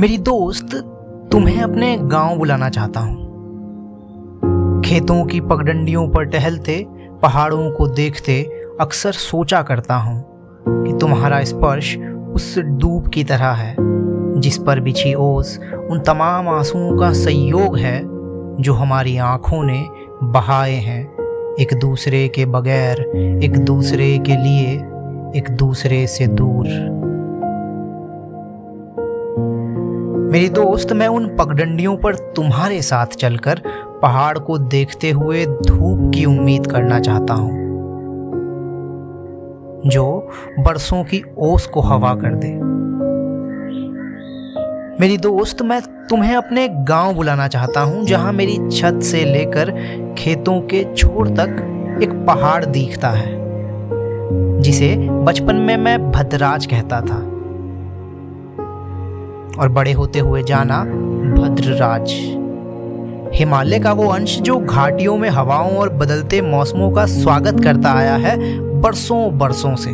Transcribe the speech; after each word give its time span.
मेरी 0.00 0.18
दोस्त 0.18 0.74
तुम्हें 1.32 1.60
अपने 1.62 1.96
गाँव 1.98 2.38
बुलाना 2.38 2.68
चाहता 2.68 3.00
हूँ। 3.00 4.82
खेतों 4.82 5.24
की 5.24 5.40
पगडंडियों 5.40 6.08
पर 6.08 6.24
टहलते, 6.24 6.86
पहाड़ों 7.22 7.70
को 7.70 7.88
देखते 7.88 8.42
अक्सर 8.80 9.12
सोचा 9.12 9.62
करता 9.62 9.94
हूँ 9.94 10.22
कि 10.68 10.98
तुम्हारा 10.98 11.44
स्पर्श 11.44 11.96
उस 12.34 12.58
डूब 12.58 13.08
की 13.08 13.24
तरह 13.24 13.50
है, 13.50 13.74
जिस 14.40 14.58
पर 14.58 14.80
बिछी 14.80 15.14
ओस 15.14 15.58
उन 15.90 16.00
तमाम 16.00 16.48
आंसुओं 16.48 16.98
का 16.98 17.12
संयोग 17.12 17.76
है 17.78 18.00
जो 18.62 18.72
हमारी 18.72 19.16
आँखों 19.16 19.62
ने 19.62 19.86
बहाए 20.22 20.74
हैं, 20.74 21.02
एक 21.60 21.74
दूसरे 21.74 22.28
के 22.28 22.46
बगैर, 22.46 23.00
एक 23.44 23.58
दूसरे 23.58 24.18
के 24.18 24.36
लिए, 24.36 24.74
एक 25.38 25.50
दूसरे 25.50 26.06
से 26.06 26.26
दूर। 26.26 26.99
मेरी 30.30 30.48
दोस्त, 30.48 30.92
मैं 30.92 31.06
उन 31.08 31.26
पगडंडियों 31.36 31.96
पर 31.96 32.14
तुम्हारे 32.36 32.80
साथ 32.82 33.14
चलकर 33.16 33.60
पहाड़ 34.02 34.38
को 34.38 34.58
देखते 34.58 35.10
हुए 35.10 35.44
धूप 35.46 36.10
की 36.14 36.24
उम्मीद 36.24 36.66
करना 36.66 36.98
चाहता 37.00 37.34
हूँ, 37.34 37.50
जो 39.86 40.04
बरसों 40.58 41.02
की 41.04 41.22
ओस 41.38 41.66
को 41.66 41.80
हवा 41.80 42.14
कर 42.14 42.34
दे। 42.34 42.48
मेरी 45.00 45.16
दोस्त, 45.18 45.62
मैं 45.62 45.80
तुम्हें 46.10 46.34
अपने 46.36 46.68
गाँव 46.88 47.14
बुलाना 47.14 47.48
चाहता 47.48 47.80
हूँ, 47.80 48.04
जहाँ 48.06 48.32
मेरी 48.32 48.56
छत 48.70 49.00
से 49.02 49.24
लेकर 49.24 49.70
खेतों 50.18 50.60
के 50.62 50.84
छोर 50.94 51.28
तक 51.36 51.98
एक 52.02 52.12
पहाड़ 52.26 52.64
दिखता 52.64 53.10
है, 53.10 53.34
जिसे 54.60 54.96
बचपन 54.98 55.56
में 55.56 55.76
मैं 55.78 55.98
भद्राज 56.10 56.66
कहता 56.66 57.00
था। 57.00 57.20
और 59.60 59.68
बड़े 59.68 59.92
होते 59.92 60.18
हुए 60.18 60.42
जाना 60.42 60.84
भद्रराज। 61.34 62.10
हिमालय 63.34 63.78
का 63.78 63.92
वो 63.92 64.06
अंश 64.08 64.38
जो 64.40 64.58
घाटियों 64.58 65.16
में 65.16 65.28
हवाओं 65.28 65.76
और 65.76 65.88
बदलते 65.88 66.40
मौसमों 66.40 66.90
का 66.90 67.06
स्वागत 67.06 67.64
करता 67.64 67.92
आया 67.92 68.16
है 68.16 68.36
बरसों 68.80 69.38
बरसों 69.38 69.76
से। 69.76 69.90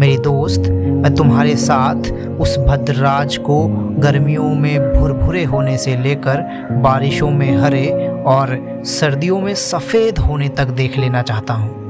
मेरी 0.00 0.18
दोस्त, 0.18 0.60
मैं 0.70 1.14
तुम्हारे 1.14 1.56
साथ 1.56 2.10
उस 2.40 2.58
भद्रराज 2.58 3.36
को 3.36 3.66
गर्मियों 3.98 4.48
में 4.54 4.92
भुरभुरे 4.92 5.44
होने 5.44 5.78
से 5.78 5.96
लेकर 5.96 6.42
बारिशों 6.72 7.30
में 7.30 7.56
हरे 7.56 7.86
और 8.26 8.82
सर्दियों 8.84 9.40
में 9.40 9.54
सफ़ेद 9.54 10.18
होने 10.18 10.48
तक 10.48 10.64
देख 10.64 10.98
लेना 10.98 11.22
चाहता 11.22 11.54
हूँ। 11.54 11.85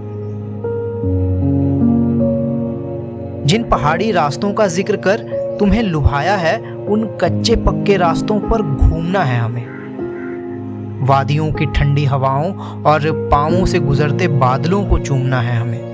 जिन 3.46 3.64
पहाड़ी 3.64 4.12
रास्तों 4.12 4.52
का 4.52 4.66
ज़िक्र 4.66 4.96
कर 4.96 5.18
तुम्हें 5.60 5.82
लुभाया 5.82 6.36
है, 6.36 6.56
उन 6.72 7.04
कच्चे 7.20 7.56
पक्के 7.56 7.96
रास्तों 7.96 8.40
पर 8.40 8.62
घूमना 8.62 9.22
है 9.22 9.38
हमें। 9.40 11.06
वादियों 11.06 11.52
की 11.52 11.66
ठंडी 11.66 12.04
हवाओं 12.04 12.52
और 12.82 13.28
पावों 13.30 13.66
से 13.66 13.78
गुजरते 13.78 14.28
बादलों 14.28 14.84
को 14.84 14.98
चूमना 14.98 15.40
है 15.40 15.56
हमें। 15.56 15.84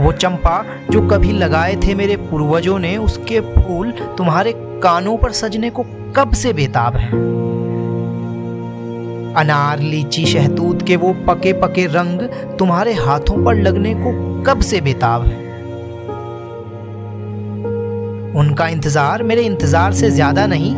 वो 0.00 0.12
चंपा 0.12 0.64
जो 0.90 1.08
कभी 1.08 1.32
लगाए 1.32 1.76
थे 1.76 1.94
मेरे 1.94 2.16
पूर्वजों 2.16 2.78
ने, 2.78 2.96
उसके 2.96 3.40
फूल 3.40 3.90
तुम्हारे 4.18 4.52
कानों 4.56 5.16
पर 5.16 5.32
सजने 5.32 5.70
को 5.70 5.84
कब 6.16 6.32
से 6.32 6.52
बेताब 6.52 6.96
हैं? 6.96 7.10
अनार 9.36 9.80
लीची 9.80 10.24
शहतूत 10.26 10.82
के 10.86 10.96
वो 10.96 11.12
पके 11.28 11.52
पके 11.60 11.86
रंग 11.88 12.20
तुम्हारे 12.58 12.92
हाथों 12.94 13.44
पर 13.44 13.56
लगने 13.56 13.94
को 13.94 14.12
कब 14.42 14.60
से 14.60 14.80
बेताब 14.80 15.22
है? 15.22 15.40
उनका 18.36 18.66
इंतज़ार 18.68 19.22
मेरे 19.22 19.42
इंतज़ार 19.42 19.92
से 19.92 20.10
ज़्यादा 20.10 20.46
नहीं 20.46 20.74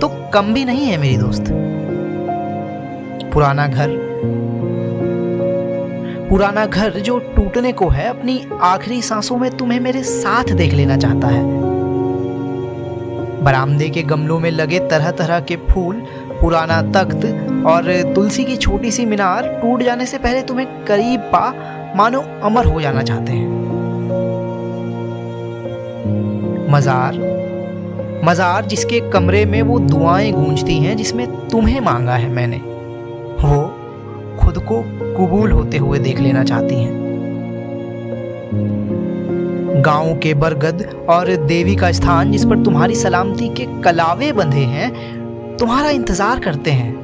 तो 0.00 0.08
कम 0.34 0.52
भी 0.54 0.64
नहीं 0.64 0.86
है 0.86 0.96
मेरी 0.98 1.16
दोस्त। 1.16 1.44
पुराना 3.32 3.66
घर 3.66 3.96
पुराना 6.30 6.64
घर 6.66 6.98
जो 7.00 7.18
टूटने 7.36 7.72
को 7.72 7.88
है, 7.88 8.08
अपनी 8.08 8.40
आखिरी 8.62 9.00
सांसों 9.02 9.36
में 9.36 9.50
तुम्हें 9.56 9.80
मेरे 9.80 10.02
साथ 10.02 10.52
देख 10.54 10.74
लेना 10.74 10.96
चाहता 10.96 11.28
है। 11.28 11.42
बरामदे 13.44 13.88
के 13.88 14.02
गमलों 14.04 14.38
में 14.40 14.50
लगे 14.50 14.78
तरह 14.88 15.10
तरह 15.10 15.40
के 15.40 15.56
फूल, 15.70 16.02
पुराना 16.40 16.80
तख्त 16.92 17.24
और 17.66 18.12
तुलसी 18.14 18.44
की 18.44 18.56
छोटी 18.56 18.90
सी 18.90 19.04
मीनार 19.06 19.46
टूट 19.62 19.82
जाने 19.82 20.06
से 20.06 20.18
पहले 20.18 20.42
तुम्हें 20.42 20.84
करीब 20.84 21.20
पा, 21.20 21.52
मानो 21.96 22.20
अमर 22.42 22.64
हो 22.64 22.80
जाना 22.80 23.02
चाहते 23.02 23.32
हैं। 23.32 23.60
मजार 26.70 27.20
मजार 28.24 28.64
जिसके 28.64 29.00
कमरे 29.10 29.44
में 29.44 29.62
वो 29.62 29.78
दुआएँ 29.78 30.32
गूंजती 30.32 30.78
हैं, 30.78 30.96
जिसमें 30.96 31.48
तुम्हें 31.48 31.80
मांगा 31.80 32.14
है 32.14 32.28
मैंने, 32.28 32.56
वो 33.46 33.62
खुद 34.40 34.58
को 34.58 34.82
कबूल 35.16 35.50
होते 35.50 35.76
हुए 35.76 35.98
देख 35.98 36.20
लेना 36.20 36.44
चाहती 36.44 36.74
हैं। 36.74 37.00
गाँव 39.82 40.18
के 40.18 40.34
बरगद 40.34 41.06
और 41.08 41.34
देवी 41.36 41.76
का 41.76 41.92
स्थान 41.92 42.32
जिस 42.32 42.44
पर 42.44 42.64
तुम्हारी 42.64 42.94
सलामती 42.94 43.48
के 43.48 43.66
कलावे 43.82 44.32
बंधे 44.32 44.64
हैं, 44.64 44.90
तुम्हारा 45.56 45.90
इंतज़ार 45.90 46.40
करते 46.40 46.70
हैं। 46.70 47.01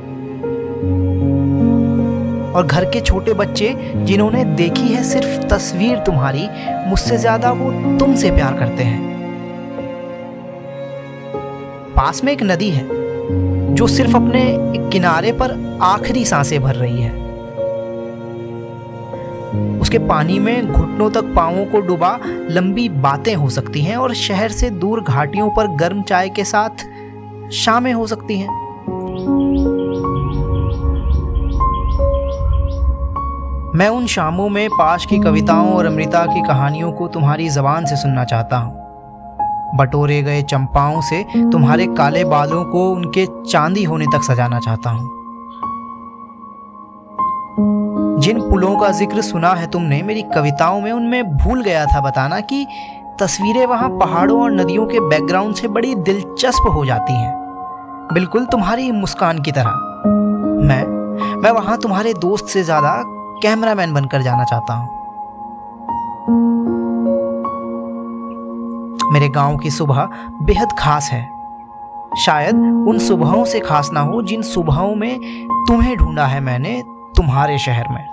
और 2.49 2.67
घर 2.67 2.85
के 2.85 3.01
छोटे 3.01 3.33
बच्चे 3.35 3.75
जिन्होंने 3.97 4.45
देखी 4.45 4.89
है 4.89 5.03
सिर्फ़ 5.05 5.47
तस्वीर 5.49 5.99
तुम्हारी, 5.99 6.49
मुझसे 6.89 7.17
ज़्यादा 7.17 7.51
वो 7.53 7.71
तुमसे 7.99 8.31
प्यार 8.31 8.59
करते 8.59 8.83
हैं। 8.83 9.07
पास 11.97 12.25
में 12.25 12.33
एक 12.33 12.43
नदी 12.43 12.71
है, 12.71 12.87
जो 13.75 13.87
सिर्फ़ 13.87 14.17
अपने 14.17 14.45
किनारे 14.91 15.33
पर 15.33 15.57
आखिरी 15.83 16.25
साँसें 16.25 16.61
भर 16.63 16.75
रही 16.75 17.03
है। 17.03 17.17
उसके 19.81 19.99
पानी 19.99 20.39
में 20.39 20.73
घुटनों 20.73 21.11
तक 21.11 21.25
पांवों 21.37 21.65
को 21.67 21.81
डुबा 21.81 22.19
लंबी 22.25 22.89
बातें 22.89 23.35
हो 23.35 23.49
सकती 23.51 23.83
हैं 23.83 23.97
और 23.97 24.15
शहर 24.15 24.53
से 24.53 24.71
दूर 24.71 25.01
घाटियों 25.01 25.51
पर 25.51 25.67
गर्म 25.77 26.03
चाय 26.03 26.29
के 26.29 26.45
साथ 26.45 26.85
शामें 27.53 27.93
हो 27.93 28.07
सकती 28.07 28.39
हैं। 28.39 28.68
मैं 33.79 33.89
उन 33.89 34.07
शामों 34.07 34.49
में 34.49 34.69
पाश 34.71 35.05
की 35.07 35.19
कविताओं 35.19 35.73
और 35.73 35.87
अमृता 35.87 36.25
की 36.27 36.41
कहानियों 36.43 36.91
को 36.93 37.07
तुम्हारी 37.09 37.49
जबान 37.49 37.85
से 37.87 37.97
सुनना 37.97 38.25
चाहता 38.25 38.57
हूँ। 38.57 39.77
बटोरे 39.79 40.23
गए 40.23 40.41
चंपाओं 40.43 41.01
से 41.01 41.23
तुम्हारे 41.53 41.87
काले 41.87 42.25
बालों 42.25 42.65
को 42.65 42.83
उनके 42.91 43.27
चांदी 43.43 43.85
होने 43.85 44.07
तक 44.07 44.23
सजाना 44.23 44.59
चाहता 44.61 44.91
हूँ। 44.91 45.07
जिन 48.21 48.41
पुलों 48.41 48.75
का 48.77 48.91
ज़िक्र 48.91 49.23
सुना 49.23 49.53
है 49.53 49.67
तुमने, 49.67 50.03
मेरी 50.03 50.23
कविताओं 50.23 50.81
में 50.81 50.91
उनमें 50.93 51.37
भूल 51.37 51.63
गया 51.63 51.85
था 51.87 52.01
बताना 52.01 52.41
कि 52.41 52.67
तस्वीरें 53.21 53.67
वहाँ 53.67 53.89
पहाड़ों 53.91 54.41
और 54.43 54.51
नदियों 54.53 54.87
के 54.87 55.01
बैकग्राउंड 55.01 55.55
से 55.55 55.69
बड़ी 55.69 55.95
दिलचस्प 55.95 56.67
हो 56.75 56.85
जाती 56.85 57.13
हैं। 57.13 58.09
बिल्कुल 58.15 58.47
तुम्हारी 58.47 58.91
मुस्कान 58.93 59.43
की 59.43 59.53
तरह। 59.53 59.71
मैं 60.67 60.83
मैं 61.43 61.51
वहाँ 61.51 61.79
तुम्हारे 61.79 62.15
दोस्त 62.15 62.47
से 62.47 62.63
ज़्यादा 62.63 63.03
कैमरामैन 63.43 63.95
बनकर 63.95 64.23
जाना 64.23 64.45
चाहता 64.45 64.75
हूँ। 64.75 64.97
मेरे 69.13 69.29
गाँव 69.29 69.57
की 69.57 69.71
सुबह 69.71 70.09
बेहद 70.43 70.73
खास 70.79 71.09
है। 71.13 71.23
शायद 72.17 72.57
उन 72.89 72.99
सुबहों 72.99 73.45
से 73.45 73.61
खास 73.61 73.91
ना 73.93 74.01
हो, 74.01 74.23
जिन 74.23 74.43
सुबहों 74.43 74.95
में 74.95 75.19
तुम्हें 75.69 75.97
ढूंढा 75.97 76.27
है 76.27 76.41
मैंने 76.41 76.83
तुम्हारे 77.17 77.59
शहर 77.59 77.89
में। 77.91 78.05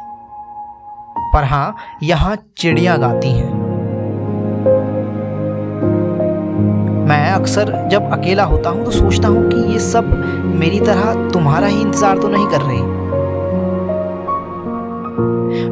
पर 1.34 1.44
हाँ, 1.44 1.75
यहाँ 2.03 2.35
चिड़िया 2.58 2.96
गाती 2.97 3.31
हैं। 3.31 3.53
मैं 7.08 7.32
अक्सर 7.32 7.72
जब 7.91 8.11
अकेला 8.14 8.44
होता 8.44 8.70
हूँ 8.70 8.85
तो 8.85 8.91
सोचता 8.91 9.28
हूँ 9.28 9.49
कि 9.49 9.72
ये 9.73 9.79
सब 9.79 10.05
मेरी 10.55 10.79
तरह 10.79 11.29
तुम्हारा 11.29 11.67
ही 11.67 11.82
इंतज़ार 11.82 12.17
तो 12.17 12.28
नहीं 12.28 12.47
कर 12.47 12.61
रही। 12.61 12.82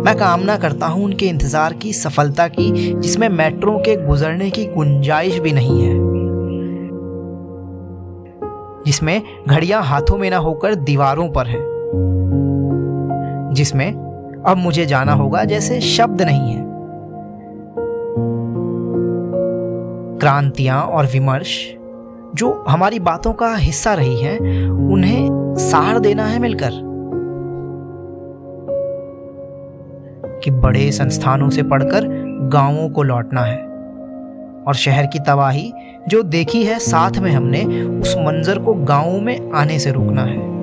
मैं 0.03 0.17
कामना 0.17 0.57
करता 0.57 0.87
हूँ 0.87 1.05
उनके 1.05 1.25
इंतज़ार 1.25 1.73
की 1.73 1.93
सफलता 1.93 2.47
की, 2.47 2.93
जिसमें 2.93 3.29
मेट्रो 3.29 3.77
के 3.77 4.05
गुजरने 4.05 4.49
की 4.49 4.65
गुंजाइश 4.65 5.39
भी 5.39 5.51
नहीं 5.51 5.81
है। 5.81 5.93
जिसमें 8.85 9.21
घड़ियाँ 9.47 9.83
हाथों 9.83 10.17
में 10.17 10.29
ना 10.29 10.37
होकर 10.37 10.75
दीवारों 10.75 11.29
पर 11.29 11.45
हैं। 11.45 11.73
जिसमें 13.53 13.91
अब 14.45 14.57
मुझे 14.57 14.85
जाना 14.85 15.13
होगा 15.13 15.43
जैसे 15.43 15.81
शब्द 15.81 16.21
नहीं 16.21 16.53
है। 16.53 16.63
क्रांतियाँ 20.19 20.81
और 20.81 21.05
विमर्श, 21.05 21.75
जो 22.35 22.65
हमारी 22.67 22.99
बातों 22.99 23.33
का 23.33 23.55
हिस्सा 23.55 23.93
रही 23.93 24.21
हैं, 24.21 24.69
उन्हें 24.69 25.27
सार 25.57 25.99
देना 25.99 26.25
है 26.25 26.39
मिलकर। 26.39 26.92
कि 30.43 30.51
बड़े 30.51 30.91
संस्थानों 30.91 31.49
से 31.49 31.63
पढ़कर 31.63 32.01
गाँवों 32.53 32.89
को 32.89 33.03
लौटना 33.03 33.41
है। 33.41 33.57
और 34.67 34.73
शहर 34.75 35.05
की 35.05 35.19
तबाही 35.19 35.73
जो 36.07 36.23
देखी 36.23 36.63
है 36.63 36.79
साथ 36.79 37.11
में 37.11 37.31
हमने, 37.31 37.83
उस 37.83 38.15
मंजर 38.17 38.59
को 38.59 38.73
गाँवों 38.73 39.21
में 39.21 39.51
आने 39.51 39.79
से 39.79 39.91
रोकना 39.91 40.21
है। 40.21 40.53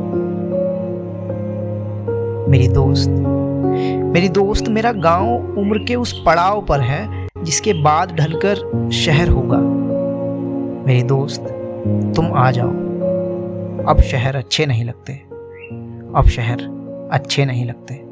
मेरी 2.51 2.69
दोस्त 2.69 3.11
मेरी 4.15 4.29
दोस्त 4.29 4.69
मेरा 4.69 4.93
गाँव 4.93 5.55
उम्र 5.59 5.79
के 5.79 5.95
उस 5.95 6.23
पड़ाव 6.27 6.63
पर 6.63 6.81
है 6.81 7.29
जिसके 7.43 7.73
बाद 7.73 8.13
ढलकर 8.13 8.91
शहर 8.93 9.29
होगा। 9.29 9.59
मेरी 10.87 11.03
दोस्त, 11.03 11.41
तुम 12.17 12.33
आ 12.35 12.51
जाओ। 12.51 12.71
अब 13.87 13.97
शहर 14.01 14.37
अच्छे 14.37 14.67
नहीं 14.67 14.85
लगते। 14.85 15.13
अब 16.17 16.25
शहर 16.27 16.59
अच्छे 17.13 17.45
नहीं 17.45 17.67
लगते। 17.67 18.10